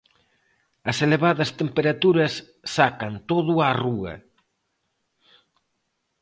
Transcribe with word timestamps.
As 0.91 0.97
elevadas 1.05 1.51
temperaturas 1.61 2.33
sacan 2.75 3.13
todo 3.29 3.53
á 3.67 3.69
rúa. 3.83 4.15